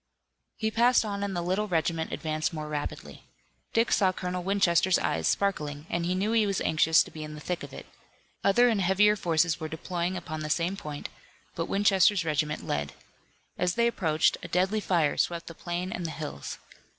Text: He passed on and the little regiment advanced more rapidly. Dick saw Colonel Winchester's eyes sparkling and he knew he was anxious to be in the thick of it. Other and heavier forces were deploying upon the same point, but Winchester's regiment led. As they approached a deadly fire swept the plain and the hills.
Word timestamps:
He 0.57 0.71
passed 0.71 1.05
on 1.05 1.21
and 1.23 1.35
the 1.35 1.43
little 1.43 1.67
regiment 1.67 2.11
advanced 2.11 2.53
more 2.53 2.67
rapidly. 2.67 3.25
Dick 3.71 3.91
saw 3.91 4.11
Colonel 4.11 4.41
Winchester's 4.41 4.97
eyes 4.97 5.27
sparkling 5.27 5.85
and 5.91 6.07
he 6.07 6.15
knew 6.15 6.31
he 6.31 6.47
was 6.47 6.59
anxious 6.61 7.03
to 7.03 7.11
be 7.11 7.23
in 7.23 7.35
the 7.35 7.39
thick 7.39 7.61
of 7.61 7.71
it. 7.71 7.85
Other 8.43 8.67
and 8.67 8.81
heavier 8.81 9.15
forces 9.15 9.59
were 9.59 9.67
deploying 9.69 10.17
upon 10.17 10.39
the 10.39 10.49
same 10.49 10.75
point, 10.75 11.09
but 11.53 11.67
Winchester's 11.69 12.25
regiment 12.25 12.65
led. 12.65 12.93
As 13.59 13.75
they 13.75 13.85
approached 13.85 14.37
a 14.41 14.47
deadly 14.47 14.79
fire 14.79 15.17
swept 15.17 15.45
the 15.45 15.53
plain 15.53 15.91
and 15.91 16.03
the 16.07 16.09
hills. 16.09 16.57